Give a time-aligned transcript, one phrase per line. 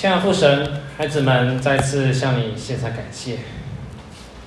[0.00, 3.36] 亲爱的父神，孩子们再次向你献上感谢。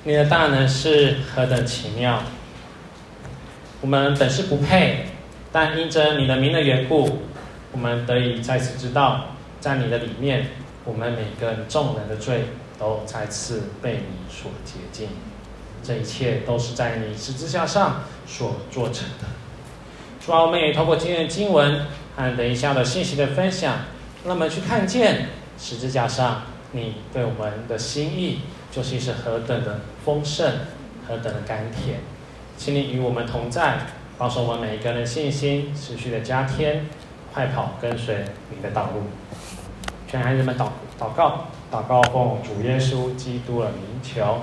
[0.02, 2.20] 你的大能是何等奇妙！
[3.80, 5.06] 我们本是不配，
[5.52, 7.20] 但因着你的名的缘故，
[7.70, 9.26] 我们得以再次知道，
[9.60, 10.48] 在你的里面，
[10.82, 12.46] 我们每个众人的罪
[12.76, 15.10] 都再次被你所洁净。
[15.84, 19.28] 这一切都是在你十字架上所做成的。
[20.26, 21.82] 主啊，我们也透过今天的经文
[22.16, 23.76] 和等一下的信息的分享，
[24.24, 28.40] 让我们去看见十字架上你对我们的心意。
[28.74, 30.50] 究竟是何等的丰盛，
[31.06, 32.00] 何等的甘甜，
[32.56, 33.76] 请你与我们同在，
[34.18, 36.86] 保守我们每一个人的信心持续的加添，
[37.32, 39.02] 快跑跟随你的道路。
[40.10, 40.66] 全孩子们祷
[40.98, 44.42] 祷告，祷告奉主耶稣基督的名求。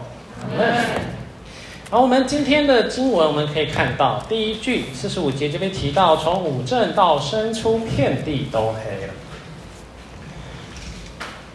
[1.89, 9.13] 好，我们今天的经文我们可以看到，第一句四十五节这边提到，从五正到深出，遍地都黑了。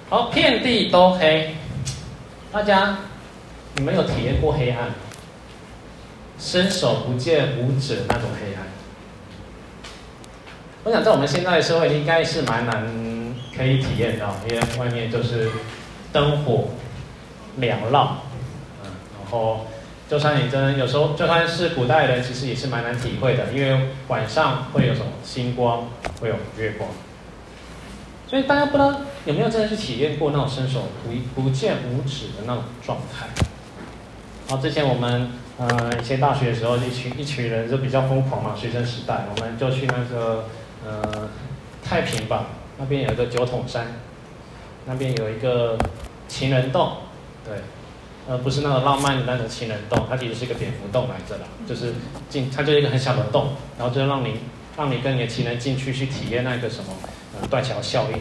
[0.08, 1.52] 好，遍地都黑。
[2.52, 2.98] 大家，
[3.74, 4.90] 你们有体验过黑暗？
[6.38, 8.62] 伸手不见五指那种黑暗。
[10.84, 12.86] 我想在我们现在的社会应该是蛮难
[13.56, 15.50] 可以体验到，因为外面就是
[16.12, 16.68] 灯火
[17.58, 18.18] 缭绕，
[18.84, 19.66] 嗯，然后
[20.08, 25.88] 就算你真有时候就算是古代人，其实也是蛮难体会的，因为晚上会有什么星光，
[26.20, 26.88] 会有月光。
[28.28, 33.26] 所以大家不知道有没有真的去体验过那种伸手不不见五指的那种状态？
[34.48, 40.44] 好，之前我们呃以前大学的时候，一群一群人就比较疯狂嘛，学生时代，我们就去那个
[40.86, 41.28] 呃
[41.82, 42.46] 太平吧，
[42.78, 43.94] 那边有一个九桶山，
[44.84, 45.76] 那边有一个
[46.28, 46.98] 情人洞，
[47.44, 47.56] 对，
[48.28, 51.94] 呃不是那种浪漫的那种情人洞，它其实是一个蝙蝠洞来着啦，就是
[52.30, 54.34] 进它就是一个很小的洞，然后就让你
[54.76, 56.92] 让你跟你的情人进去去体验那个什么
[57.40, 57.48] 呃。
[57.48, 58.18] 断桥效应，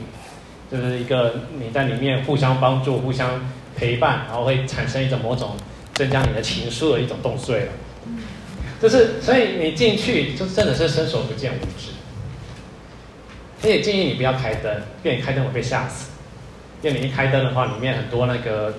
[0.71, 3.39] 就是一个你在里面互相帮助、互相
[3.77, 5.55] 陪伴，然后会产生一种某种
[5.93, 7.71] 增加你的情愫的一种洞穴了。
[8.81, 11.91] 就是所以你进去就真的是伸手不见五指。
[13.61, 16.11] 我也建议你不要开灯，因为你开灯会被吓死。
[16.81, 18.75] 因为你一开灯的话，里面很多那个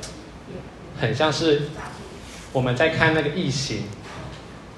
[1.01, 1.63] 很像是
[2.53, 3.85] 我们在看那个异形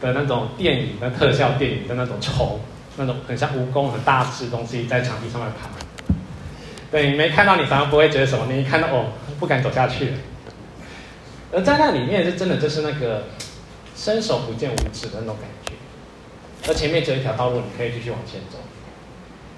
[0.00, 2.60] 的那种电影的特效电影的那种虫。
[3.00, 5.68] 那种很像蜈蚣很大只东西在墙壁上面爬，
[6.90, 10.12] 对，你没看到你反而不会觉得什么，你一看到哦，不敢走下去。
[11.52, 13.24] 而在那里面是真的就是那个
[13.94, 15.72] 伸手不见五指的那种感觉，
[16.70, 18.58] 而前面只有一条道路，你可以继续往前走。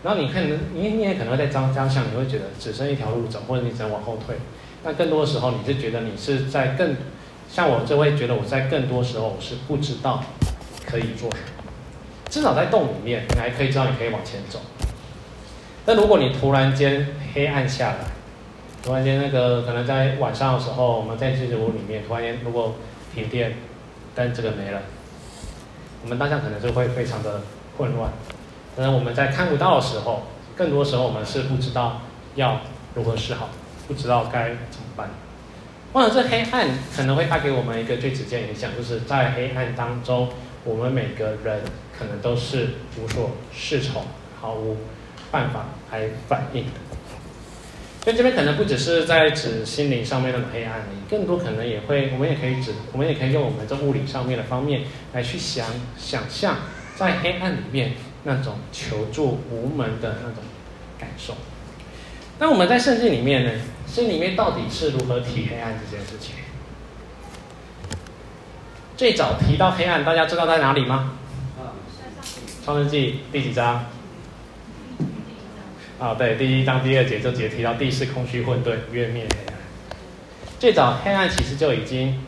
[0.03, 0.43] 然后你看，
[0.75, 4.37] 你你也可能会在张张相，你会觉得只剩一条路走，或者你只能往后退。
[4.83, 6.97] 但更多的时候，你是觉得你是在更
[7.49, 10.25] 像我就会觉得我在更多时候我是不知道
[10.87, 11.73] 可以做什么。
[12.31, 14.61] 至少在洞里面，你还可以知道你可以往前走。
[15.85, 17.99] 但如果你突然间黑暗下来，
[18.83, 22.75] 突然间那个可能在晚上的时候，我们在建筑物里面，突然间如果
[23.15, 23.55] 停电，
[24.15, 24.83] 灯这个没了，
[26.03, 27.43] 我们当下可能就会非常的
[27.77, 28.11] 混乱。
[28.77, 30.23] 可能我们在看不到的时候，
[30.57, 32.03] 更多时候我们是不知道
[32.35, 32.61] 要
[32.95, 33.49] 如何是好，
[33.89, 35.11] 不知道该怎么办。
[35.93, 40.29] 或者这黑暗可能会带给我们一个最直接的影响，就是在黑暗当中，
[40.65, 41.62] 我们每个人。
[42.01, 44.03] 可能都是无所适从，
[44.41, 44.79] 毫无
[45.31, 46.73] 办法来反应的。
[48.03, 55.67] 所以这边可能不只是在指心灵上面的黑暗，更多可能也会，我们也可以指，我们也可以用我们这物理上面的方面来去想
[55.99, 56.57] 想象，
[56.97, 57.93] 在黑暗里面
[58.25, 60.43] 那种求助无门的那种
[60.99, 61.35] 感受。
[62.39, 63.53] 那我们在圣经里面呢，
[63.87, 66.37] 心里面到底是如何提黑暗这件事情？
[68.97, 71.12] 最早提到黑暗，大家知道在哪里吗？
[72.65, 73.85] 创世纪第几章？
[76.00, 79.55] 啊，对，第一章第二节就直接提到地是空虚混沌，月面黑暗。
[80.59, 82.19] 最早黑暗其实就已经，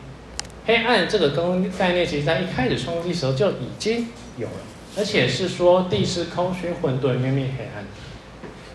[0.67, 4.53] 黑暗这个跟概念，其实在一开始创世时候就已经有了，
[4.99, 7.83] 而且是说地是空虚混沌，月面黑暗。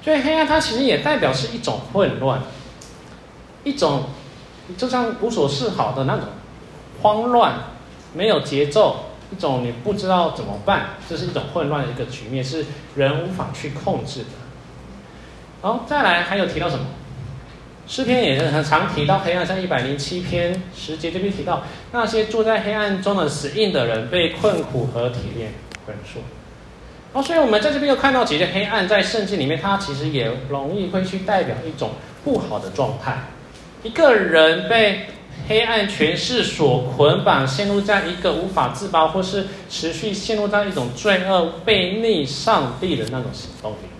[0.03, 2.41] 所以黑暗它其实也代表是一种混乱，
[3.63, 4.05] 一种
[4.77, 6.25] 就像无所适好的那种
[7.03, 7.53] 慌乱，
[8.15, 9.03] 没有节奏。
[9.29, 12.65] 一种你不知道怎么办，这是一种混乱的一个局面，是
[12.95, 14.29] 人无法去控制的。
[15.67, 16.85] 好，再来还有提到什么？
[17.85, 21.61] 诗篇也是很常提到黑暗，像一百零七篇十节这边提到
[21.91, 25.51] 那些住在黑暗中的死硬的人被困苦和铁链
[25.85, 26.21] 捆束。
[27.11, 31.89] 好，所以我们在这边又看到，其实黑暗在圣经里面，它其实也容易会去代表一种
[32.23, 33.23] 不好的状态，
[33.83, 35.07] 一个人被。
[35.47, 43.96] 黑暗权势所捆绑，陷入在一个无法自拔，或是持续陷入在一种罪恶、背逆上帝的那种行动里。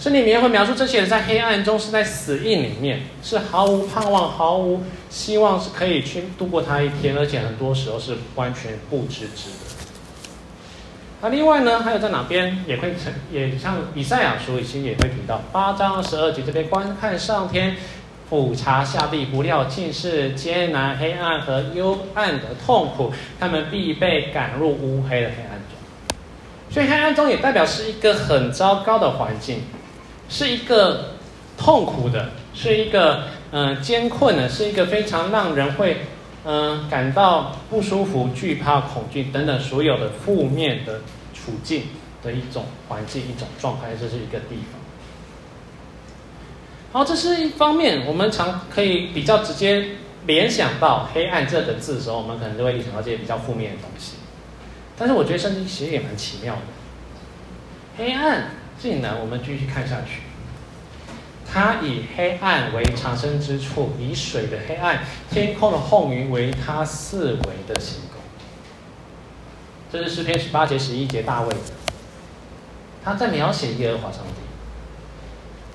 [0.00, 9.56] 圣经里面会描述这些人在黑暗中，是在死荫里面，是毫无盼望、毫无希望，是可以去度过他一天，而且很多时候是完全不知知的。
[11.20, 17.76] 那另外呢，还有在哪边也会成，也像以赛亚书，其实也会提到八章十二节这边，观看上天，
[18.30, 25.76] 俯察下地，不料尽是艰难、黑暗和幽暗的痛苦，他们必被赶入乌黑的黑暗中。
[26.70, 29.62] 所以黑暗中也代表是一个很糟糕的环境。
[30.30, 31.16] 是一个
[31.58, 36.06] 痛苦的，是一个嗯、呃、艰困的，是一个非常让人会
[36.42, 41.00] 嗯、感到不舒服、惧怕、恐惧等等所有的负面的
[41.34, 41.88] 处境
[42.22, 44.80] 的一种环境、一种状态，这是一个地方。
[46.92, 54.14] 好，这是一方面，我们常可以比较直接联想到“黑暗”这个字的时候，我们可能就会联想到这些比较负面的东西。
[54.96, 56.60] 但是我觉得圣经其实也蛮奇妙的，
[57.98, 58.59] 黑暗。
[58.80, 60.22] 进来，我们继续看下去。
[61.52, 68.22] 他以黑暗为藏身之处，以水的黑暗、天空的厚云为他四围的行宫。
[69.92, 71.54] 这是诗篇十八节、十一节，大卫。
[73.04, 74.40] 他在描写耶和华上帝。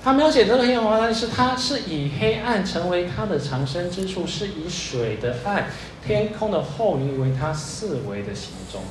[0.04, 5.68] 他描写这个耶和华上帝是，他是以黑暗成为他的藏身之处，是以水的暗、
[6.06, 8.82] 天空的厚云为他四围的行踪。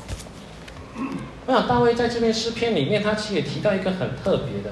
[1.46, 4.70] 我想大卫在这篇诗篇里面，他其实也提到一个很特别的，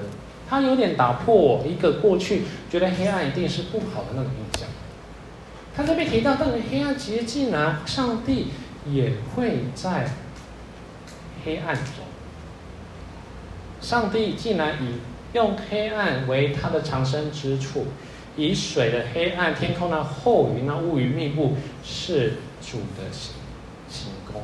[0.49, 4.67] 他有点打破我一个过去觉得黑暗一定是不好的那种印象。
[5.75, 8.47] 他这边提到，但是黑暗其实竟然上帝
[8.89, 10.09] 也会在
[11.45, 12.05] 黑暗中，
[13.79, 14.99] 上帝竟然以
[15.33, 17.85] 用黑暗为他的藏身之处，
[18.35, 23.33] 以水的黑暗、天空的厚云、那乌云密布，是主的行
[23.89, 24.41] 行宫。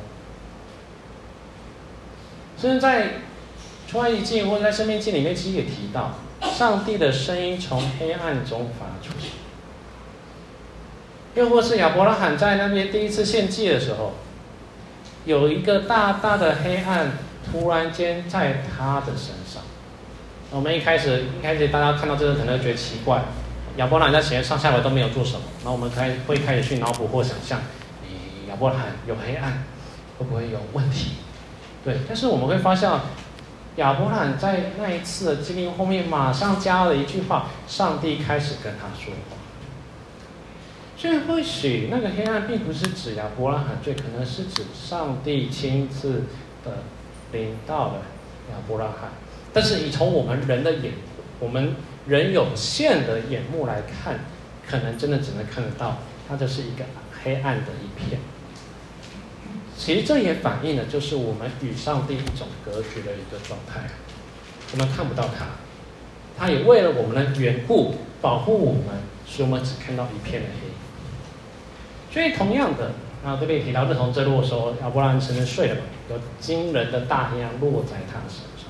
[2.60, 3.14] 甚至在
[3.88, 9.14] 出埃及记或者在生命记里面，其实也提到，上帝的声音从黑暗中发出。
[11.34, 14.14] 又或是亚伯拉罕在那边第一次献祭的时候，
[15.24, 17.12] 有一个大大的黑暗
[17.50, 19.62] 突然间在他的身上。
[20.50, 23.22] 我们一开始一开始大家看到这个可能觉得奇怪，
[23.76, 27.60] 亚伯拉罕在前上下来都没有做什么，那我们开会开始去脑补或想象，
[28.48, 29.62] 亚伯拉罕有黑暗，
[30.18, 31.12] 会不会有问题？
[31.84, 32.90] 对，但是我们会发现，
[33.76, 39.36] 亚伯兰在那一次的经历后面，马上加了一句话：上帝开始跟他说话。
[40.96, 46.24] 所以或许那个黑暗并不是指亚伯拉罕罪，可能是指上帝亲自
[46.62, 46.82] 的
[47.32, 48.02] 领到了
[48.50, 49.10] 亚伯拉罕。
[49.52, 50.92] 但是你从我们人的眼，
[51.38, 51.74] 我们
[52.06, 54.20] 人有限的眼目来看，
[54.68, 55.96] 可能真的只能看得到，
[56.28, 56.84] 它就是一个
[57.24, 58.20] 黑暗的一片。
[59.80, 63.80] 其实这也反映了，就是我们与上帝一种隔绝的一个状态，
[64.72, 65.46] 我们看不到他，
[66.38, 70.68] 他也为了我们的缘故保护我们，所以我们只看到一片的黑。
[72.12, 72.92] 所以同样的，
[73.24, 75.80] 啊这边也提到日同坠落的时候，亚伯拉罕曾经睡了嘛，
[76.10, 78.68] 有惊人的大黑暗落在他的身上。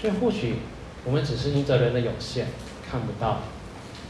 [0.00, 0.56] 所以或许
[1.04, 2.48] 我们只是因着人的有限，
[2.90, 3.42] 看不到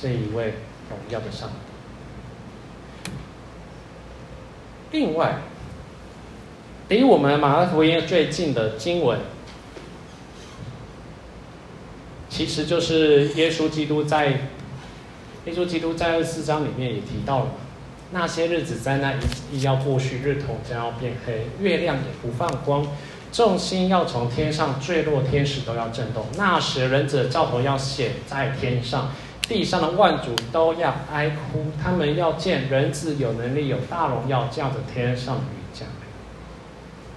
[0.01, 0.55] 这一位
[0.89, 3.11] 荣耀的上帝。
[4.93, 5.41] 另外。
[6.89, 9.19] 离我们马太福音最近的经文，
[12.31, 14.29] 其实就是耶稣基督在
[15.45, 17.51] 耶稣基督在二十四章里面也提到了，
[18.13, 19.19] 那些日子灾难
[19.53, 22.87] 一一要过去，日头将要变黑，月亮也不放光，
[23.31, 26.25] 众星要从天上坠落，天使都要震动。
[26.39, 29.11] 那时人子的兆头要显在天上，
[29.47, 35.39] 地上的万族都要哀哭，他们要见人子有能力、有大荣耀，驾着天上。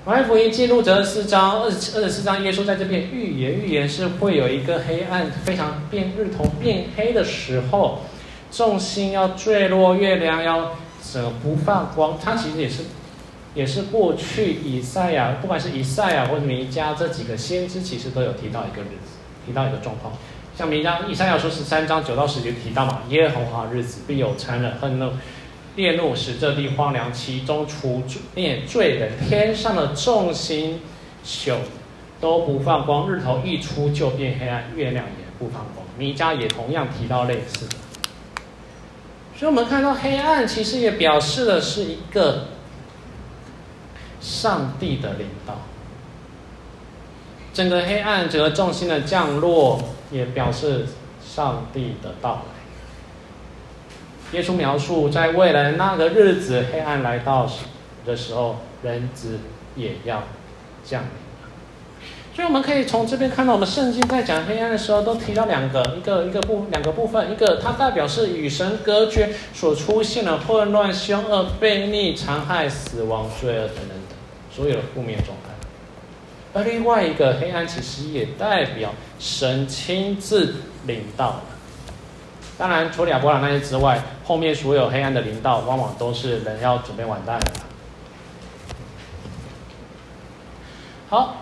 [0.03, 7.99] 马太福音记录着四章二十二十四章，耶稣在这边预言预言是会有一个黑暗非常变日头变黑的时候，
[8.51, 12.17] 众星要坠落，月亮要怎么不放光？
[12.19, 12.81] 它其实也是
[13.53, 20.11] 也是过去以赛亚，不管是以赛亚或者弥迦这几个先知，其实都有提到一个日子，提到一个状况。
[20.57, 25.11] 像弥迦以赛亚说十三章九到十节提到嘛，耶和华日子必有残忍恨怒。
[25.75, 28.03] 烈怒使这地荒凉，其中除
[28.35, 30.81] 灭罪人，天上的众星
[31.23, 31.51] 宿
[32.19, 35.85] 都不放光，日头一出就变黑暗，月亮也不放光。
[35.97, 37.75] 弥迦也同样提到类似的，
[39.37, 42.47] 所以我们看到黑暗其实也表示的是一个
[44.19, 45.59] 上帝的领导，
[47.53, 49.79] 整个黑暗，整个众星的降落，
[50.11, 50.85] 也表示
[51.23, 52.60] 上帝的到来。
[54.33, 57.49] 耶稣描述，在未来那个日子，黑暗来到
[58.05, 59.39] 的时候，人子
[59.75, 60.23] 也要
[60.83, 61.09] 降临。
[62.33, 74.17] 所以我们可以从这边看到，我们圣经在讲黑暗的时候，都提到两个，一个一个部两个部分，一个它代表是与神隔绝所出现的混乱、凶恶、悖逆、残害、死亡、罪恶等等等
[74.49, 75.51] 所有的负面状态。
[76.53, 80.55] 而另外一个黑暗，其实也代表神亲自
[80.87, 81.41] 领到。
[82.61, 87.45] 当然，除了亚伯拉那些之外，后面所有黑暗的临到，往往都是人要准备完蛋了。
[91.09, 91.37] 好。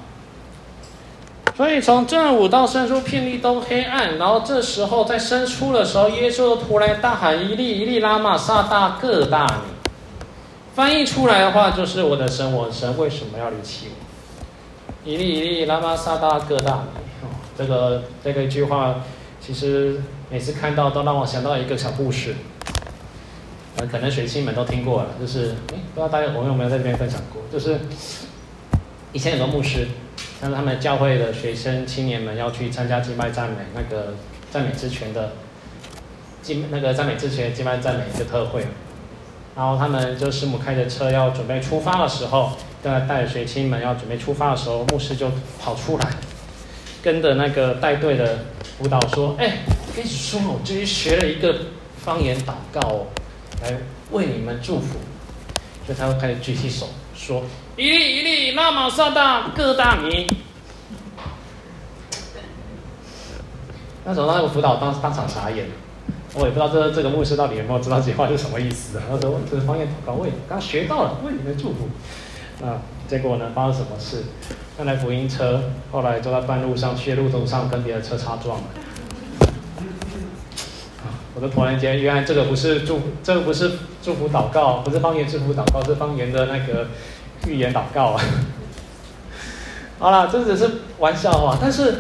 [1.58, 4.18] 所以从正午到申初，遍地都黑暗。
[4.18, 9.74] 然后这时候在申初的时候，耶稣突然大喊：“一粒一粒，拉玛撒大各大尼。”
[10.74, 17.02] 翻译出来的话就是：“我的神，我的神，为什么要离弃我？”一粒一粒，拉玛撒大各大尼。
[17.24, 18.96] 哦，这个这个一句话，
[19.42, 22.36] 其实每次看到都让我想到一个小故事。
[23.77, 27.41] 呃，可能学青们都听过了，就是，不知道大家我们有没有在这边分享过？
[27.51, 27.79] 就是
[29.13, 29.88] 以前有个牧师。
[30.41, 34.13] 像他们教会的学生青年们要去参加敬拜赞美那个
[34.50, 35.33] 赞美之泉的
[36.41, 38.65] 敬那个赞美之泉敬拜赞美一个特会，
[39.53, 45.29] 然后他们就师母开着车要准备出发的时候，在带着学青们要准备出发的时候，牧师就
[45.62, 46.07] 跑出来，
[47.03, 48.39] 跟着那个带队的
[48.77, 49.57] 辅导说：“哎，
[50.00, 51.53] 开始说，我最近学了一个
[51.98, 53.08] 方言祷告哦，
[53.62, 53.77] 来
[54.12, 54.98] 为你们祝福。”
[55.86, 57.44] 所以他会开始举起手说。
[57.75, 60.25] 一粒一粒，拉玛撒大各大尼。
[64.06, 65.65] 那时候那个辅导当当场傻眼，
[66.34, 69.01] 我也不知道这这个牧师到底有没有知道这句话是什么意思。
[69.01, 71.89] 他说这是方言祷告，我也刚学到了，为你们祝福。
[72.62, 74.24] 那，结果呢，发生什么事？
[74.77, 78.63] 那台福音车后来就在半路上，去路途上跟别的车擦撞了。
[81.39, 83.72] 我的突然间，原来这个不是祝，这个不是
[84.03, 86.88] 祝福祷告，不是方言祝福祷告，是方言的那个。
[87.48, 88.22] 预言祷告啊，
[89.98, 91.96] 好了，这只是玩笑话，但是，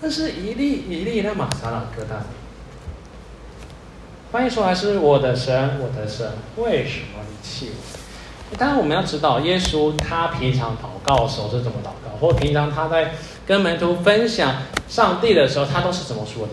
[0.00, 2.26] 但是以利以利拉玛撒大各大尼，
[4.30, 7.72] 翻译出来是我的神，我的神，为什么你弃
[8.52, 8.56] 我？
[8.56, 16.52] 当然我们要知道，耶稣他平常祷告的时候是怎么祷告，或平常他在跟门徒分享上帝的时候，他都是怎么说的？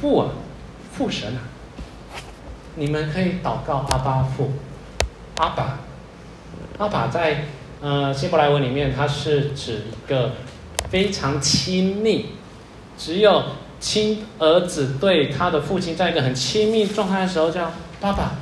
[0.00, 0.28] 父啊，
[0.92, 1.40] 父神啊，
[2.74, 4.52] 你们可以祷告阿爸父。
[5.36, 5.80] 阿爸，
[6.78, 7.44] 阿爸在
[7.82, 10.32] 呃希伯来文里面，它是指一个
[10.88, 12.26] 非常亲密，
[12.96, 13.42] 只有
[13.78, 18.32] 亲儿子对他的父亲在一个很亲密状态的时候叫爸爸、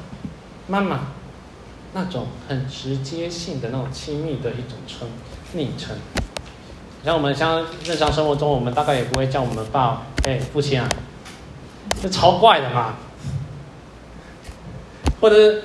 [0.68, 1.00] 妈妈，
[1.94, 5.08] 那种很直接性的那种亲密的一种称
[5.52, 5.96] 昵称。
[7.04, 10.88] 像我们像日常生活中，我们大概也不会叫我们爸哎父亲啊，
[12.04, 12.96] 这超怪的嘛，
[15.22, 15.62] 或者是。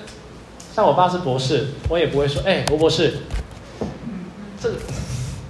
[0.72, 3.16] 像我爸是博士，我也不会说，哎，吴博士，
[4.62, 4.72] 这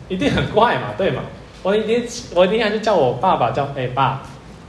[0.08, 1.22] 一定很怪嘛，对吗？
[1.62, 2.04] 我一定，
[2.34, 4.24] 我一定还是叫我爸爸叫，哎，爸，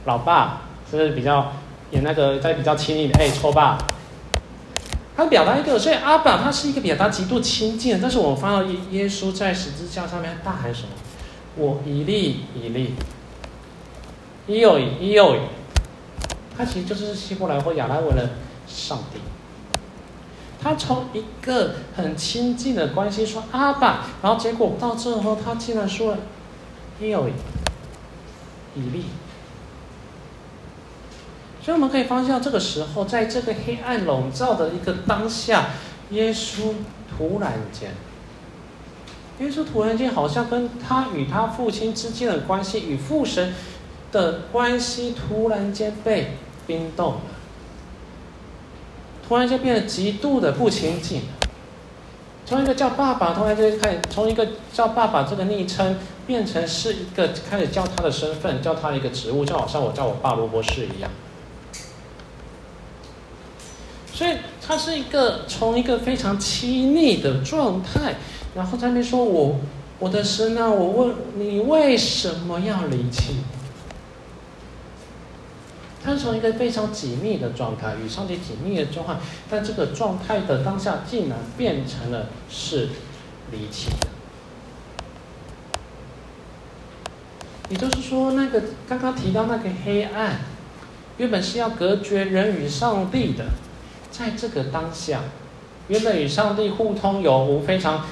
[0.05, 0.61] 老爸，
[0.91, 1.53] 就是比较
[1.89, 3.75] 演那个在比较亲密的，哎，臭爸。
[5.17, 10.89] 他表达一个，所以阿爸他是一个表达极度亲近，但是我们发到耶耶稣在十字架上面大喊什么？
[11.55, 12.93] 我以利以利，
[14.45, 15.37] 伊有伊伊有，
[16.61, 18.29] 他其实就是希伯来或亚兰文的
[18.67, 19.19] 上帝。
[20.61, 26.19] 他从一个很亲近的关系说阿爸，然后结果到最后他竟然说了
[26.99, 27.27] 伊有
[28.75, 29.05] 以利，
[31.63, 35.69] 所以我们可以发现，这个时候在这个黑暗笼罩的一个当下，
[36.11, 36.75] 耶稣
[37.17, 37.89] 突然间，
[39.39, 43.51] 耶稣突然间好像跟他与他父亲之间的关系与父神
[44.11, 46.37] 的关系突然间被
[46.71, 47.21] 冰冻了。
[49.27, 51.23] 突然就变得极度的不亲近，
[52.45, 61.11] 从一个叫爸爸，突然间开始从一个叫爸爸这个昵称，变成是一个开始叫他的身份，叫他一个职务，就好像我叫我爸罗博士一样。
[64.13, 68.15] 所以他是一个从一个非常亲密的状态，
[68.55, 69.55] 然后在那边说我
[69.99, 73.35] 我的神啊，我问你为什么要离弃？
[76.03, 79.15] 他是从一个非常紧密的状态，与上帝紧密的状态，
[79.49, 82.89] 但这个状态的当下，竟然变成了是
[83.51, 84.07] 离奇的。
[87.69, 90.41] 也就是说，那个刚刚提到那个黑暗，
[91.17, 93.45] 原本是要隔绝人与上帝的，
[94.11, 95.21] 在这个当下，
[95.87, 98.05] 原本与上帝互通有无、非常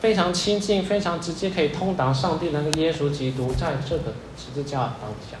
[0.00, 5.36] 非常亲近、非常直接可以通达上帝那个耶稣基督，在这个十字架的当下。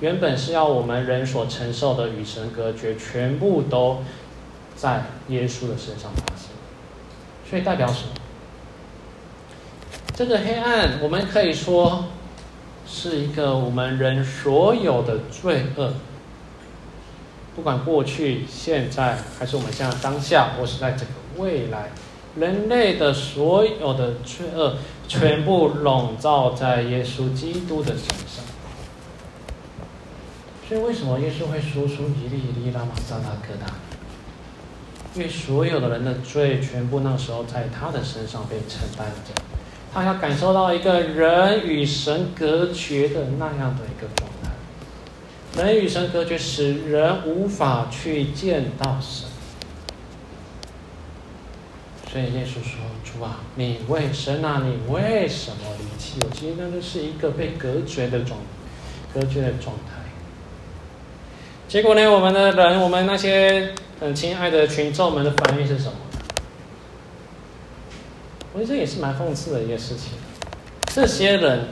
[0.00, 4.02] 原本是要我们人所承受的与神隔绝，全部都
[4.74, 6.48] 在耶稣的身上发生。
[7.48, 8.08] 所以代表什么？
[10.16, 12.06] 这个黑暗，我们可以说
[12.86, 15.92] 是一个我们人所有的罪恶，
[17.54, 21.90] 不管过去、现在，还是我们现在当下，或是在整个未来，
[22.36, 28.33] 人类的所有的罪恶，全部笼罩在耶稣基督的身上。
[30.74, 33.72] 所以，为什么耶稣会说出“一粒一粒，拉玛撒巴各达”？
[35.14, 39.40] 因为所有的人的罪，全部那时候在他的身上被承担着。
[39.92, 49.28] 他要感受到一个人与神隔绝的那样的一个状态，人与神隔绝，使人无法去见到神。
[52.10, 58.40] 所以耶稣说：“主啊，你为神啊，你为什么离弃我？”其实那就是一个被隔绝的状，
[59.14, 59.93] 隔绝的状态。
[61.66, 65.92] 结果呢，我们的人，我们那些很亲爱的群众们的反应是什么？
[68.52, 70.12] 我觉得这也是蛮讽刺的一件事情。
[70.86, 71.68] 这些人，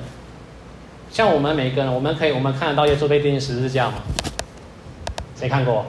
[1.11, 3.99] 像我们每个人，我们可以，我们看得到耶稣被钉十字架吗？
[5.37, 5.87] 谁看过？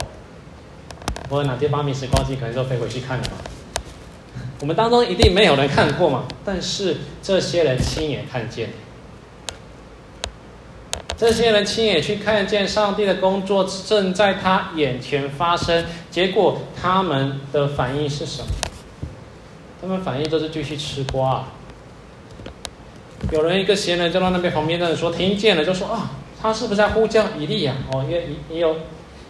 [1.30, 3.32] 我哪天发明时光机可能就飞回去看了吗？
[4.60, 6.24] 我们当中一定没有人看过嘛。
[6.44, 8.68] 但是这些人亲眼看见。
[11.16, 18.48] 这些人亲眼去看见上帝的工作正在他眼前发生，结果他们的反应是什么？
[19.80, 21.48] 他们反应都是继续吃瓜啊。
[23.30, 27.74] 有人一个闲人就到那边旁边的人说听见了，就说啊，他是不是在呼叫以利亚？
[27.92, 28.76] 哦，因为也有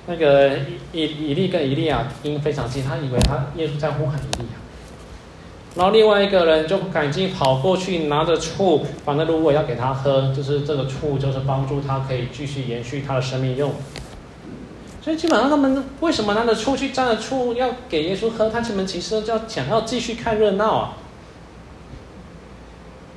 [0.07, 0.57] 那个
[0.93, 4.64] 以以以利跟以利亚音非常近，他以为他耶稣在呼喊以利亚。
[5.75, 13.73] 然后另外一个人就赶紧跑过去，拿着醋，反正芦苇要给他喝，就是这个醋，就是帮助他可以继续延续他的生命用。
[15.03, 18.49] 所以基本上他们为什么拿着醋去沾着醋要给耶稣喝？
[18.49, 20.97] 他们其实就想要继续看热闹啊。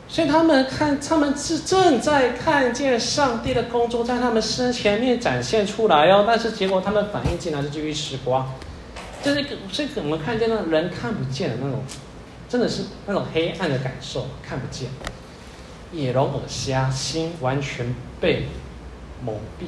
[0.10, 8.48] 所以他们看，他们是正在看见上帝的工作在他们身前面展现出来哦，但是结果他们反应竟然是继续吃瓜，
[9.22, 11.84] 就是一个，所以我们看见那人看不见的那种。
[12.50, 14.90] 真的是那种黑暗的感受，看不见，
[15.92, 18.48] 眼聋耳瞎，心完全被
[19.22, 19.66] 蒙蔽。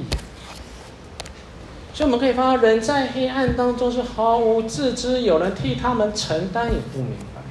[1.92, 7.42] 所以我们可以发现，人在黑暗当中是毫无自知，有人替他们承担，也不明白。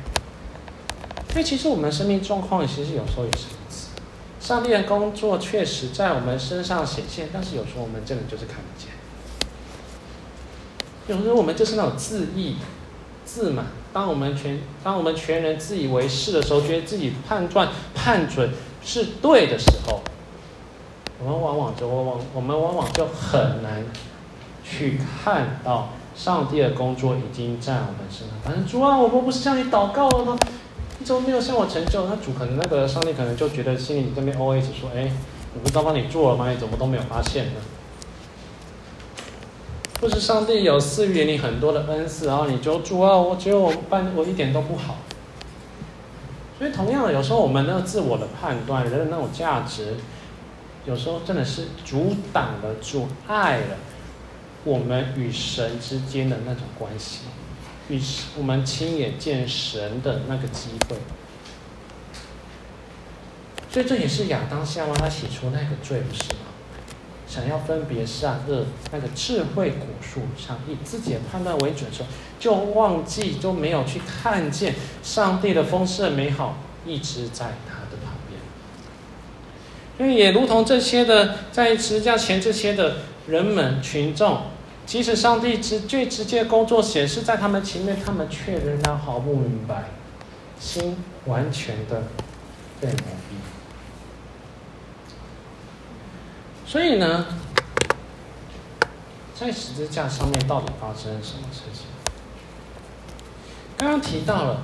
[1.32, 3.90] 所以其实我们生命状况，其实有时候也是如此。
[4.40, 8.90] 上帝的工作确实在我们身上显现，但是有时候我们真的就是看不见。
[11.08, 12.56] 有时候我们就是那种自义、
[13.26, 13.66] 自满。
[13.92, 18.52] 当我们全当我们全人自以为是的时候，觉得自己判断判准
[18.84, 20.02] 是对的时候，
[21.20, 23.84] 我们往往就往往我们往往就很难
[24.64, 28.38] 去看到上帝的工作已经在我们身上。
[28.44, 30.38] 反正主啊，我们不是向你祷告了吗？
[31.00, 32.06] 你怎么没有向我成就？
[32.08, 35.10] 那主可能那个上帝可能就觉得心里这边 OS 说：“哎，
[35.54, 36.52] 我不知道帮你做了吗？
[36.52, 37.54] 你怎么都没有发现呢？”
[40.00, 44.98] 不是上帝有赐予你很多的恩赐，然后你就主啊，我觉得我办我一点都不好。
[46.58, 49.96] 所以同样的，有时候我们那个自我的判断，人的那种价值，
[50.86, 53.78] 有时候真的是阻挡了、阻碍了
[54.64, 57.22] 我们与神之间的那种关系，
[57.90, 58.02] 与
[58.38, 60.96] 我们亲眼见神的那个机会。
[63.70, 66.49] 所以这也是亚当夏娃他写出那个罪，不是吗？
[67.30, 78.40] 想要分别善恶，那个智慧果树，想以自己的判断为准的时候，就忘记，就没有去看见上帝的丰盛美好一直在他的旁边。
[80.00, 82.96] 因为也如同这些的在十字架前这些的
[83.28, 84.42] 人们群众，
[84.88, 89.84] 即使上帝直最直接工作显示在他们前面，他们却仍然毫不明白，
[90.60, 92.02] 心完全的
[92.82, 93.38] 被蒙蔽。
[96.70, 97.26] 所以呢，
[99.34, 101.88] 在十字架上面到底发生了什么事情？
[103.76, 104.62] 刚刚提到了，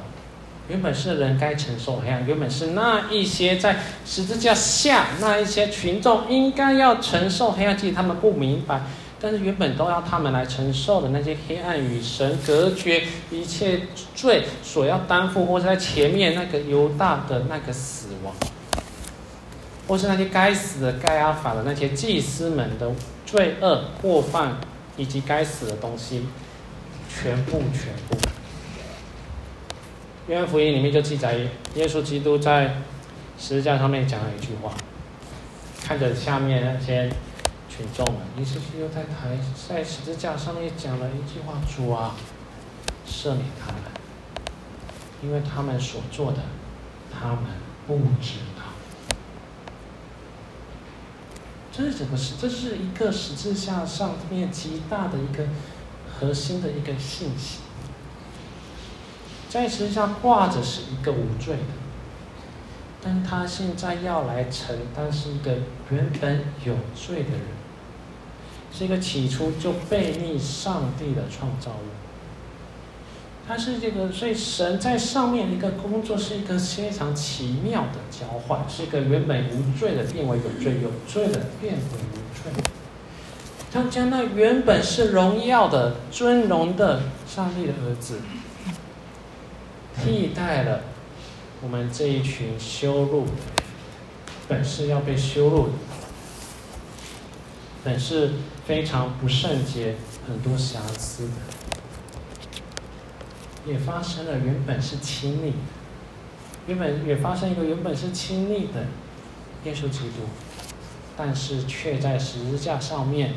[0.67, 8.83] 原本是人该承受黑暗，原本是那一些在十字架下那一些群众应该要承受黑暗，其实他们不明白，
[9.19, 13.81] 但是原本都要他们来承受的那些黑暗与神隔绝一切
[14.13, 18.31] 罪所要担负，或者在前面那个犹大的那个死亡。
[19.87, 22.91] 或是那些该死的盖亚法的那些祭司们的
[23.25, 24.57] 罪恶过犯，
[24.97, 26.25] 以及该死的东西，
[27.09, 28.17] 全部全部。
[30.27, 31.37] 约翰福音里面就记载，
[31.75, 32.77] 耶稣基督在
[33.37, 34.73] 十字架上面讲了一句话，
[35.83, 37.07] 看着下面那些
[37.69, 39.37] 群众们，耶稣基督在台
[39.69, 42.15] 在十字架上面讲了一句话：“主啊，
[43.07, 43.81] 赦免他们，
[45.21, 46.39] 因为他们所做的，
[47.13, 47.43] 他们
[47.85, 48.63] 不知道。
[51.75, 55.43] 这是整个十，这是一个十字架上面极大的一个
[56.07, 57.59] 核心的一个信息。
[59.49, 61.63] 在十字架挂着是一个无罪的，
[63.01, 65.57] 但他现在要来承担是一个
[65.89, 67.41] 原本有罪的人，
[68.71, 72.04] 是一个起初就悖逆上帝的创造物。
[73.47, 82.63] 他是这个，所以神在上面一个工作是一个非常奇妙的交换，是一个原本无罪的变为有罪，有罪的变为无罪。
[83.71, 88.19] 他将那原本是荣耀的尊荣的上帝的儿子，
[90.03, 90.81] 替代了
[91.61, 93.27] 我们这一群羞辱，
[94.47, 95.73] 本是要被羞辱的，
[97.83, 98.31] 本是
[98.65, 101.74] 非常不圣洁、很多瑕疵的。
[103.65, 105.53] 也发生了原本是亲密，
[106.67, 108.85] 原本也发生一个原本是亲密的
[109.63, 110.27] 耶稣基督，
[111.17, 113.33] 但是却在十字架上面，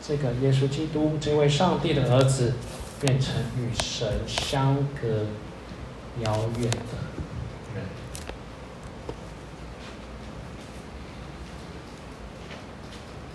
[0.00, 2.54] 这个耶稣基督这位上帝的儿子，
[3.00, 5.26] 变成与神相隔
[6.22, 6.78] 遥远的
[7.74, 7.84] 人。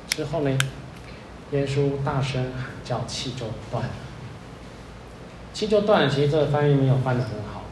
[0.07, 0.57] 之后呢，
[1.51, 4.10] 耶稣大声喊叫，气就断了。
[5.53, 7.63] 气就断了，其实这个翻译没有翻得很好。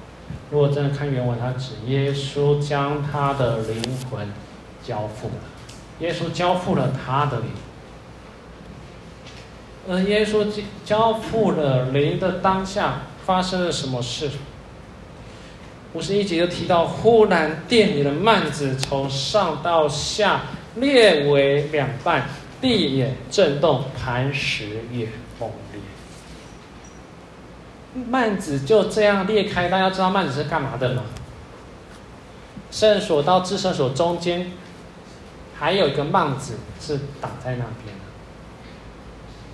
[0.51, 4.31] 如果真的看原文，它指耶稣将他的灵魂
[4.83, 5.29] 交付，
[5.99, 7.49] 耶稣交付了他的灵。
[9.87, 10.45] 而耶稣
[10.85, 14.29] 交付了灵的当下，发生了什么事？
[15.93, 20.41] 五十一节就提到，忽然殿里的幔子从上到下
[20.75, 22.29] 裂为两半，
[22.61, 25.07] 地也震动，磐石也
[25.39, 25.81] 崩裂。
[28.11, 31.03] 幔子就这样裂开，大家知道幔子是干嘛的吗？
[32.71, 34.51] 圣所到至圣所中间
[35.57, 38.03] 还有一个幔子是挡在那边的，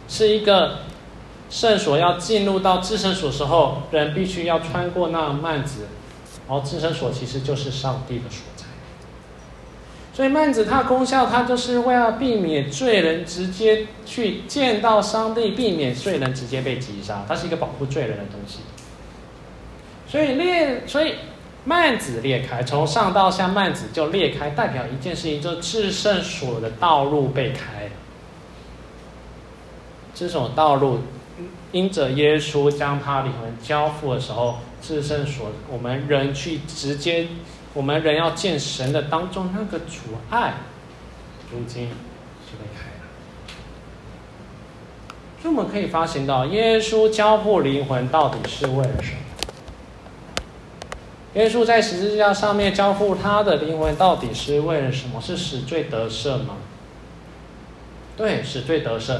[0.09, 0.79] 是一个
[1.49, 5.87] 圣所要进入到至圣所时候，人必须要穿过那幔子，
[6.47, 8.41] 然后至圣所其实就是上帝的所。
[10.15, 18.59] 所以幔子它功效，它就是为了避免罪人直接去见到上帝，避免罪人直接被击杀，它是一个保护罪人的东西。
[20.07, 21.15] 所以裂，所以
[21.65, 27.91] 幔子裂开，从上到下幔子就裂开，代表一件事情，就至圣所的道路被开了。
[30.13, 30.99] 这种道路，
[31.73, 37.27] 因着耶稣将他灵魂交付的时候，至圣所我们人去直接。
[37.75, 39.95] 我们人要见神的当中那个阻
[40.31, 40.55] 碍，
[41.51, 43.05] 如今就被开了。
[45.39, 49.17] 所以我们可以发现到，耶稣交付灵魂到底是为了什么？
[51.33, 55.21] 耶稣在十字架上面交付他的灵魂到底是为了什么？
[55.21, 56.55] 是使罪得赦吗？
[58.15, 59.19] 对，使罪得赦。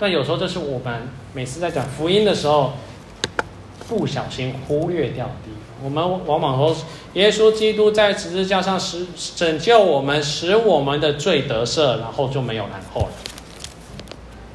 [0.00, 2.72] 但有时候这是我们每次在讲福音的时候，
[3.92, 5.32] 不小心忽略掉的。
[5.84, 6.74] 我们往往说，
[7.12, 13.12] 耶稣基督在十字架上使拯救我们，使我们的罪得赦，然后就没有然后了。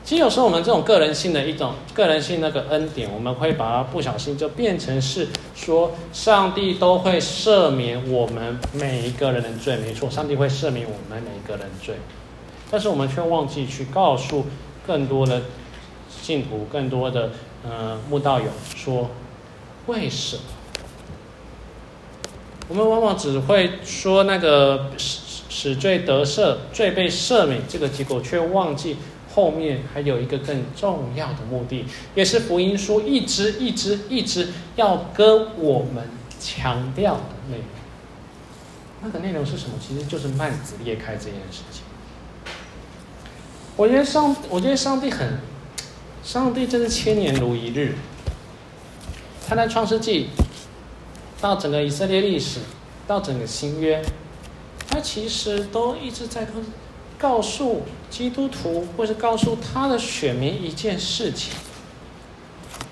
[0.03, 11.95] 其实有时候我们这种个人性的一种个人性那个恩典，我们会把它不小心就变成是说，上帝都会赦免我们每一个人的罪，没错，上帝会赦免我们每一个人罪，
[12.71, 14.45] 但是我们却忘记去告诉
[14.87, 15.41] 更多的
[16.09, 17.31] 信徒、更多的
[17.69, 19.09] 呃慕道友说，
[19.87, 20.41] 为什么？
[22.69, 25.19] 我们往往只会说那个使
[25.49, 28.97] 使罪得赦、罪被赦免这个结果，却忘记
[29.33, 37.65] 后面还有一个更重要的目的，也是福音书一直、一直、一直要跟我们强调的内容。
[39.01, 39.75] 那个内容是什么？
[39.79, 41.83] 其实就是幔子裂开这件事情。
[43.77, 45.39] 我觉得上，我觉得上帝很，
[46.23, 47.95] 上帝真是千年如一日。
[49.47, 50.27] 他在创世纪。
[51.39, 52.61] 到整个以色列历史，
[53.05, 54.01] 到整个新约，
[54.89, 56.47] 他其实都一直在
[57.15, 61.53] 告诉基督徒，或是告诉他的选民一件事情，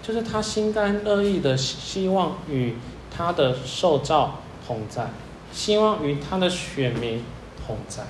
[0.04, 2.76] 就是他心甘乐意的希望与
[3.10, 5.10] 他的受造同在，
[5.52, 7.24] 希望与他的选民
[7.66, 8.04] 同在，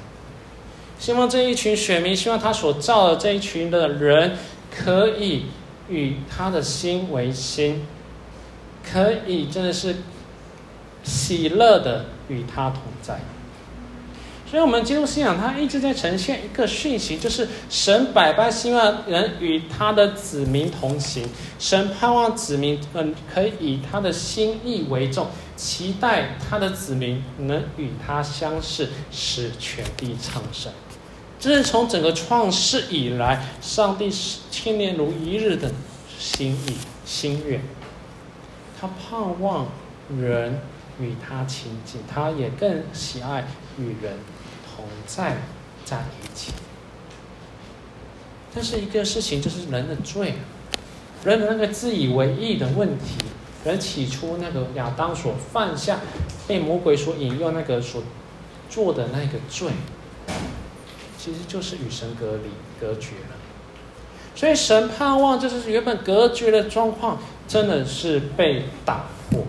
[0.99, 4.37] 希望这一群选民，希望他所造的这一群的人，
[4.69, 5.45] 可以
[5.87, 7.87] 与他的心为心，
[8.91, 9.95] 可以真的是。
[11.07, 13.19] 喜乐的与他同在，
[14.49, 21.23] 所以，我们基督信仰它一直在呈现一个讯息，就是神百般希望人与他的子民同行，
[21.59, 30.71] 神盼望子民们可以以他的心意为重，期待他的子民能与他相识，使全地昌盛。
[31.39, 34.11] 这是从整个创世以来，上帝
[34.49, 35.71] 千年如一日的
[36.17, 36.73] 心意
[37.05, 37.61] 心愿。
[38.79, 39.67] 他盼望
[40.19, 40.59] 人
[40.99, 44.17] 与他亲近，他也更喜爱与人。
[44.77, 45.37] 同在
[45.85, 46.51] 在一起，
[48.53, 50.33] 但是一个事情就是人的罪，
[51.23, 53.15] 人的那个自以为义的问题，
[53.63, 56.01] 人起初那个亚当所犯下，
[56.45, 58.03] 被魔鬼所引诱那个所
[58.69, 59.69] 做的那个罪，
[61.17, 63.37] 其实就是与神隔离隔绝了。
[64.35, 69.43] 所以神盼望，就是原本隔绝的状况，真的是被打破。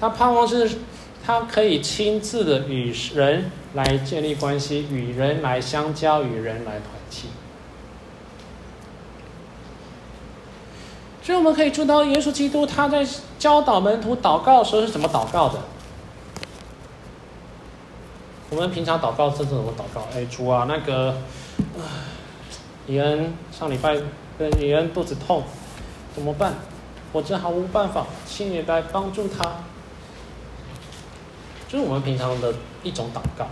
[0.00, 0.70] 他盼望是。
[1.28, 7.28] 他可以亲自的与人来建立关系，与人来相交，与人来团契。
[11.22, 13.06] 所以我们可以知道，耶稣基督他在
[13.38, 15.58] 教导门徒祷告的时候是怎么祷告的。
[18.48, 20.08] 我们平常祷告是怎么祷告？
[20.14, 21.14] 哎，主啊，那个，
[22.86, 23.98] 李恩上礼拜
[24.38, 25.44] 跟李恩肚子痛，
[26.18, 26.54] 怎么办？
[27.12, 29.58] 我真毫无办法，请你来帮助他。
[31.68, 32.52] 就是我们平常的
[32.82, 33.46] 一种祷告，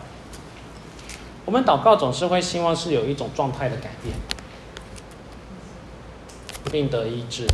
[1.45, 4.17] 我们祷告总是会希望是有一种状态的改变，
[6.73, 7.47] 并得医治。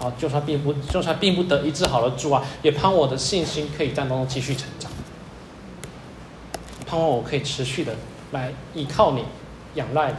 [0.00, 4.90] 好，就算并不，就算并不得医治好了，主啊，也盼我的信心可以在当中继续成长，
[6.84, 7.94] 盼望我可以持续的
[8.32, 9.24] 来依靠你，
[9.74, 10.16] 仰赖你，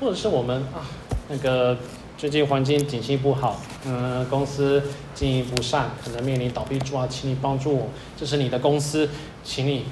[0.00, 0.86] 或者是我们啊，
[1.32, 1.76] 那个。
[2.18, 4.80] 最近环境景气不好，嗯，公司
[5.12, 7.88] 经营不善，可能面临倒闭，主啊，请你帮助我。
[8.16, 9.08] 这是你的公司，
[9.42, 9.86] 请你，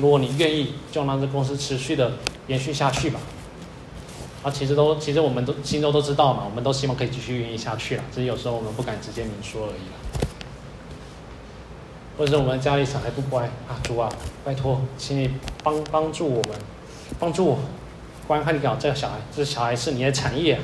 [0.00, 2.12] 如果你愿意，就让这公司持续的
[2.46, 3.20] 延续下去吧。
[4.42, 9.98] 啊，其实都，其实我们都心中都知道嘛，我们都希望可以继续运营下去了，只是有时候我们不敢直接明说而已啦。
[12.16, 14.08] 或者是我们家里小孩不乖啊，主啊，
[14.42, 15.28] 拜托，请你
[15.62, 16.52] 帮帮助我们，
[17.18, 17.58] 帮助我，
[18.26, 20.58] 观看你搞这个小孩，这小孩是你的产业。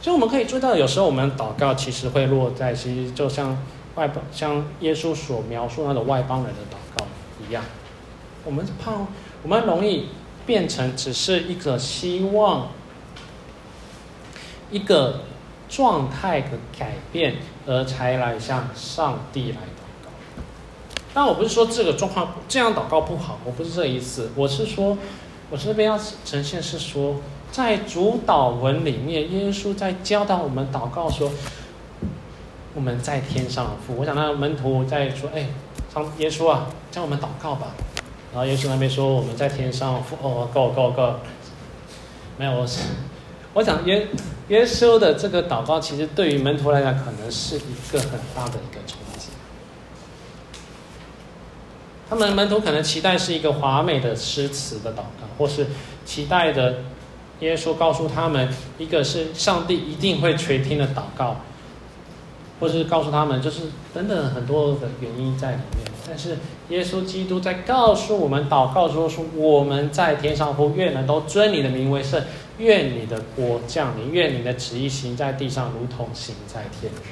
[0.00, 3.58] 所以我们可以注意到，有时候我们祷告其实会落在，其实就像
[3.96, 7.06] 外邦，像耶稣所描述那种外邦人的祷告
[7.46, 7.64] 一样。
[8.44, 8.92] 我们怕，
[9.42, 10.06] 我们容易
[10.46, 12.68] 变成只是一个希望
[14.70, 15.22] 一个
[15.68, 17.36] 状态的改变，
[17.66, 20.10] 而才来向上帝来祷告。
[21.12, 24.96] 但我不是说这个状况这样祷告不好，我不是这意思，我是说，
[25.50, 27.16] 我这边要呈现是说。
[27.50, 31.30] 在主祷文里面，耶稣在教导我们祷告说
[32.76, 35.46] ：“我们在天上的父。”我想那门徒在说：“哎，
[35.92, 37.68] 上耶稣啊，教我们祷告吧。”
[38.34, 41.14] 然后耶稣那边说：“我们在天上的父。”哦，够够够，
[42.36, 42.82] 没有，我是
[43.54, 44.08] 我想耶
[44.48, 49.30] 耶稣的这个祷告，其实对于门徒来讲，可能是一个很大的一个冲击。
[52.08, 55.66] 他们门徒可能期待是一个华美的诗词的祷告，或是
[56.04, 56.76] 期待的。
[57.40, 61.36] 耶稣告诉他们，一个是上帝一定会垂听的祷告，
[62.58, 63.60] 或是告诉他们，就是
[63.94, 65.86] 等等很多的原因在里面。
[66.04, 66.38] 但是
[66.70, 72.20] 耶稣基督在告诉我们祷告说，说我们在天上呼，愿人都尊你的名为圣，
[72.58, 77.02] 愿你的国降临，愿你的旨意行在地上，如同行在天上。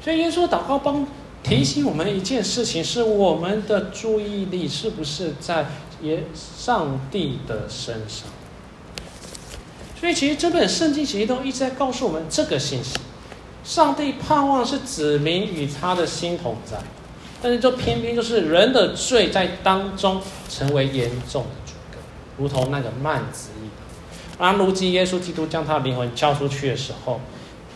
[0.00, 1.04] 所以耶稣祷告帮
[1.44, 5.66] 提醒我们一件事情：是我们的注意力是不是在
[6.02, 8.26] 耶上帝的身上？
[10.00, 12.94] 所以，其实这本圣经其实都一直在告诉我们这个信息：
[13.62, 16.78] 上帝盼望是子民与他的心同在，
[17.42, 21.98] 但是就偏偏就是人的罪在当中成为严重的阻隔，
[22.38, 23.70] 如同那个幔子一样。
[24.36, 27.20] 而如今耶稣基督将他的灵魂交出去的时候，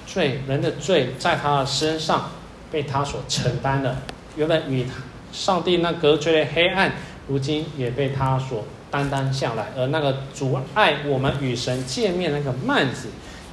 [0.06, 2.30] 罪人的罪在他的身上
[2.70, 4.02] 被他所承担了，
[4.36, 4.86] 原本与
[5.32, 6.92] 上帝那隔绝的黑暗，
[7.26, 8.64] 如今也被他所。
[8.90, 13.08] 担当下来，而那个阻碍我们与神见面那个幔子，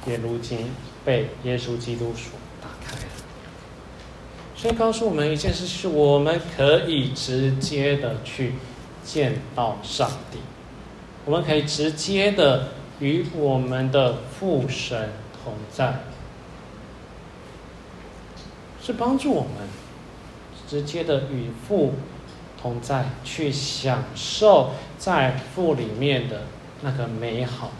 [0.06, 0.70] 也如今
[1.04, 3.02] 被耶稣基督所打开了。
[4.56, 8.54] 所以告诉我们一件事，是我们可以直接的去
[9.04, 10.38] 见到上帝，
[11.26, 12.68] 我们可以直接的
[13.00, 15.10] 与我们的父神
[15.44, 16.00] 同在，
[18.86, 19.68] 是帮助我们
[20.68, 21.94] 直接的与父。
[22.58, 26.44] 同在，去享受在父里面的
[26.80, 27.70] 那个美好，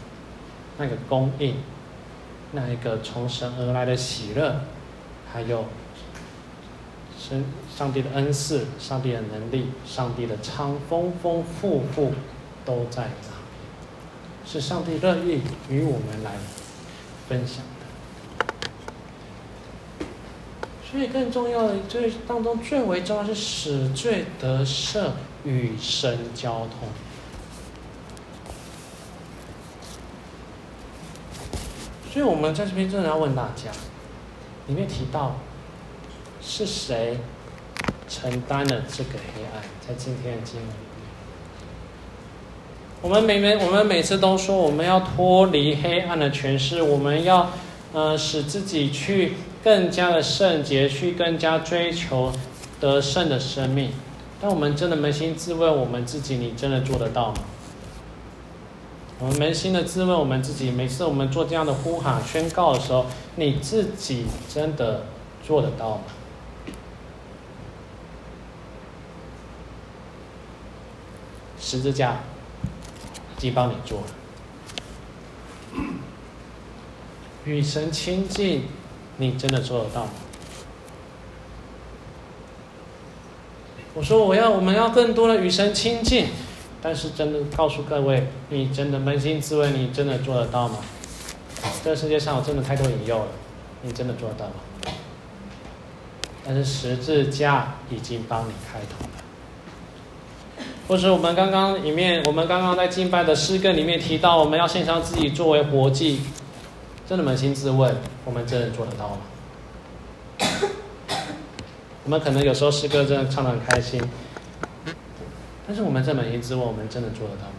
[0.77, 1.55] 那个供应，
[2.51, 4.61] 那一个从神而来的喜乐，
[5.33, 5.65] 还有
[7.19, 7.43] 神
[7.75, 12.13] 上帝的恩赐、上帝的能力、上帝的昌丰丰富富
[12.63, 16.33] 都在那，是上帝乐意与我们来
[17.27, 17.65] 分享的。
[20.91, 25.11] 所以更重要的，最当中最为重要是使罪得赦，
[25.43, 26.87] 与神交通。
[32.11, 33.71] 所以我们在这边真的要问大家，
[34.67, 35.35] 里面提到。
[36.49, 37.17] 是谁
[38.07, 39.61] 承担了这个黑暗？
[39.85, 41.09] 在今天的经文里面，
[43.01, 47.51] 我们每每我们每次都说我们要脱离黑暗的权势，我们要
[47.91, 52.31] 呃使自己去更加的圣洁，去更加追求
[52.79, 53.91] 得胜的生命。
[54.39, 57.39] 但我们真的扪心自问，我们自己，你真的做得到吗？
[59.19, 65.05] 我们扪心的自问我们自己，每次我们做这样的呼喊宣告的时候，你自己真的
[65.45, 66.03] 做得到吗？
[71.59, 72.19] 十字架
[73.35, 74.05] 已经帮你做了，
[77.43, 78.65] 与神亲近，
[79.17, 80.11] 你真的做得到吗？
[83.93, 86.27] 我说我要，我们要更多的与神亲近，
[86.81, 90.77] 但是真的告诉各位，你真的扪心自问，你真的做得到吗？
[91.83, 93.27] 这个世界上有真的太多引诱了，
[93.81, 94.53] 你真的做得到吗？
[96.45, 99.13] 但是十字架已经帮你开通了。
[100.87, 106.21] 或者我们刚刚里面，我们刚刚在敬拜的诗歌里面提到，我们要献上自己作为活祭，
[107.07, 109.17] 真的扪心自问，我们真的做得到吗？
[112.03, 114.01] 我们可能有时候诗歌真的唱得很开心，
[115.65, 117.53] 但是我们这扪心自问，我们真的做得到吗？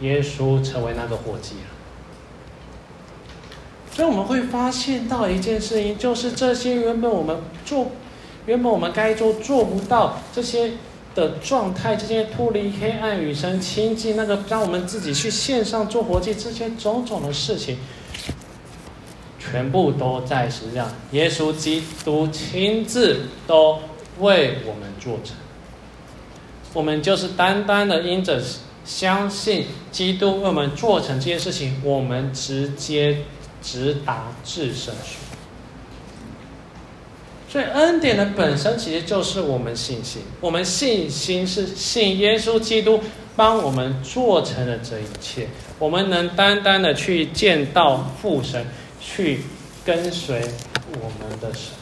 [0.00, 1.68] 耶稣成为那个活祭了，
[3.92, 7.90] 所以我们会发现到一件事情，就是这些原本我们做，
[8.46, 10.72] 原本我们该做做不到这些。
[11.12, 17.78] 的状态，这些脱离黑暗与神亲近，那个让我们自己去线上做活祭，这些种种的事情，
[19.40, 23.80] 全部都在十字架，耶稣基督亲自都
[24.20, 25.34] 为我们做成。
[26.74, 28.40] 我们就是单单的因着
[28.84, 33.24] 相信基督为我们做成这件事情，我们直接
[33.62, 35.16] 直达至圣所。
[37.48, 43.00] 所以恩典的本身其实就是我们信心，我们信心是信耶稣基督
[43.34, 45.48] 帮我们做成了这一切，
[45.80, 48.64] 我们能单单的去见到父神，
[49.00, 49.42] 去
[49.84, 50.40] 跟随
[51.00, 51.72] 我们的神。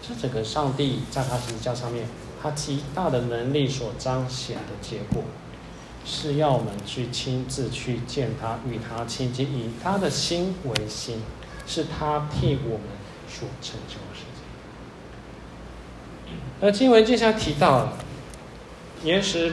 [0.00, 2.06] 这整个上帝在他十字架上面，
[2.42, 5.22] 他极大的能力所彰显的结果，
[6.04, 11.22] 是要我们去亲自去见他，与他亲近，以他的心为心。
[11.64, 12.80] 是他替我们
[13.28, 14.42] 所成就的事情。
[16.60, 17.98] 而经文接下来提到了，
[19.04, 19.52] 岩石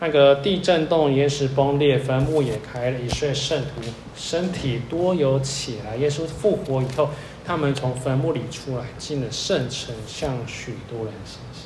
[0.00, 3.82] 那个地震动，岩石崩裂，坟墓也开了，以色列圣徒
[4.16, 5.96] 身体多有起来。
[5.96, 7.10] 耶稣复活以后，
[7.44, 11.64] 他们从坟墓里出来，进了圣城，向许多人显现。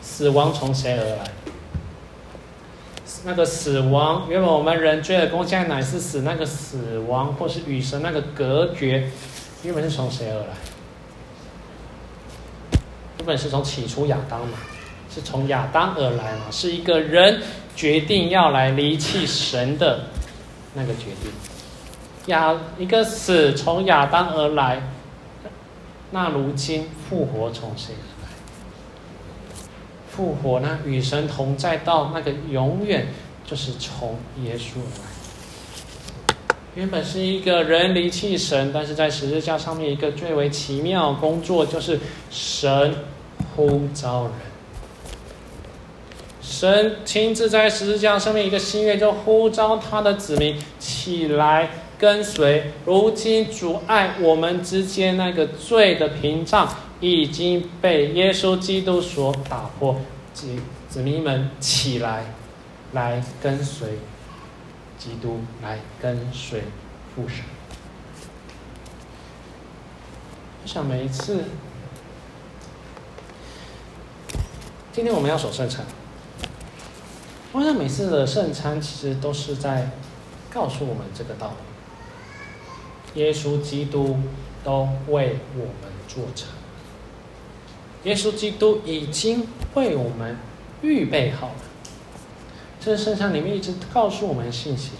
[0.00, 1.30] 死亡从谁而来？
[3.24, 6.22] 那个死亡，原本我们人追的工价乃是死。
[6.22, 9.08] 那个死亡，或是与神那个隔绝，
[9.62, 10.46] 原本是从谁而来？
[13.18, 14.58] 原本是从起初亚当嘛，
[15.14, 17.42] 是从亚当而来嘛，是一个人
[17.76, 20.06] 决定要来离弃神的
[20.74, 21.30] 那个决定。
[22.26, 24.80] 亚一个死从亚当而来，
[26.12, 28.28] 那如今复活从谁而来？
[30.08, 30.78] 复活呢？
[30.86, 33.08] 与神同在到那个永远，
[33.44, 35.04] 就是从耶稣而来。
[36.74, 42.94] 原本是一个人离弃神，但是在十字架上面一个最为奇妙工作，就是神
[43.54, 44.32] 呼召人。
[46.62, 52.70] 神亲自在十字架上面一个心愿，就呼召他的子民起来跟随。
[52.86, 56.72] 如今阻碍我们之间那个罪的屏障。
[57.00, 60.00] 已经被耶稣基督所打破，
[60.32, 60.54] 子
[60.88, 62.26] 子民们起来，
[62.92, 63.98] 来跟随
[64.96, 66.62] 基督，来跟随
[67.12, 67.38] 父神。
[70.62, 71.42] 我想每一次，
[74.92, 75.84] 今天我们要守圣城，
[77.52, 79.90] 我想每次的圣餐其实都是在
[80.50, 81.54] 告诉我们这个道
[83.14, 84.16] 理：耶稣基督
[84.64, 86.48] 都为我们做成。
[88.04, 90.38] 耶稣基督已经为我们
[90.80, 91.54] 预备好了，
[92.80, 94.92] 这圣餐里面一直告诉我们信息：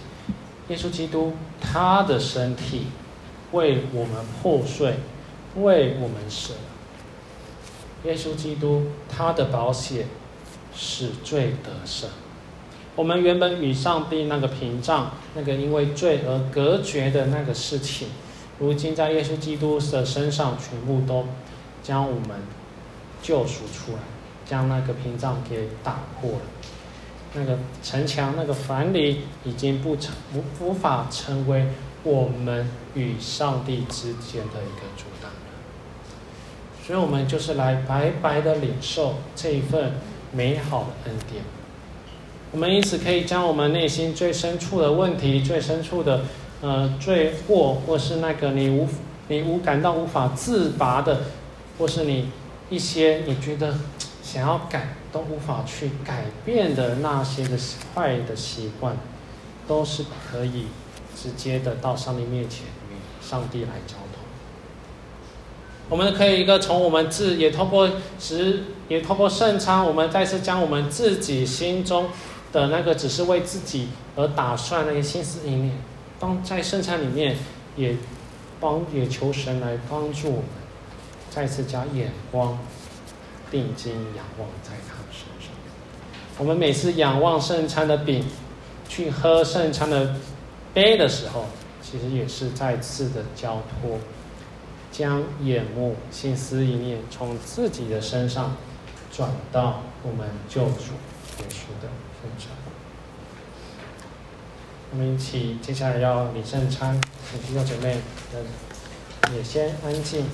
[0.67, 2.85] 耶稣基督他的身体
[3.51, 4.97] 为我们破碎，
[5.55, 6.53] 为我们舍。
[8.05, 10.05] 耶稣基督他的保险
[10.75, 12.05] 使罪得赦。
[12.95, 18.09] 我们原本与上帝那个屏障，那个因为罪而隔绝的那个事情，
[18.59, 21.25] 如今在耶稣基督的身上全部都
[21.81, 22.29] 将我们
[23.21, 23.99] 救赎出来，
[24.45, 26.41] 将那个屏障给打破了。
[27.33, 31.65] 那个城墙，那个藩篱已经不成无无法成为
[32.03, 35.37] 我们与上帝之间的一个阻挡了。
[36.85, 39.93] 所以，我们就是来白白的领受这一份
[40.31, 41.43] 美好的恩典。
[42.53, 46.21] 我们因此可以将我们内心最深处的问题、最深处的
[46.61, 48.87] 呃罪过，或是那个你无
[49.27, 51.21] 你无感到无法自拔的，
[51.79, 52.29] 或是你
[52.69, 53.73] 一些你觉得
[54.21, 57.57] 想要改都无法去改变的那些的
[57.95, 58.95] 坏的习惯，
[59.67, 60.67] 都是可以
[61.19, 64.21] 直接的到上帝面前与上帝来交通。
[65.89, 67.89] 我们可以一个从我们自也透过
[68.19, 72.09] 十也透过圣餐，我们再次将我们自己心中。
[72.53, 75.75] 的那个只是为自己而打算那些心思意念，
[76.19, 77.35] 当在圣餐里面
[77.75, 77.97] 也
[78.61, 80.45] 帮也求神来帮助我们，
[81.31, 82.59] 再次将眼光
[83.49, 85.51] 定睛仰望在他身上。
[86.37, 88.23] 我们每次仰望圣餐的饼，
[88.87, 90.15] 去喝圣餐的
[90.75, 91.45] 杯的时候，
[91.81, 93.97] 其实也是再次的交托，
[94.91, 98.55] 将眼目心思意念从自己的身上
[99.11, 100.93] 转到我们救主
[101.39, 101.89] 耶稣的。
[104.91, 106.99] 我们一起接下来要领圣餐，
[107.29, 107.97] 请弟兄姐妹
[109.35, 110.25] 也先安静，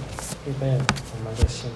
[0.45, 1.71] 预备我们的心。